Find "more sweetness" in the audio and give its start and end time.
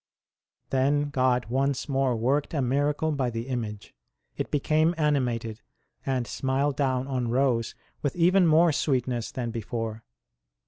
8.47-9.29